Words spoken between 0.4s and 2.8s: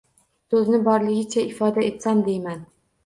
So‘zni borligicha ifoda etsam deyman.